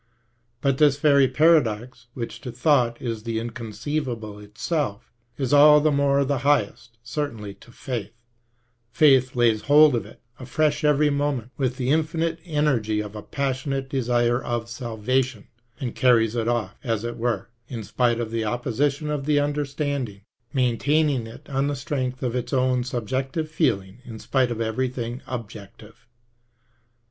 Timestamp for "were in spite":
17.15-18.19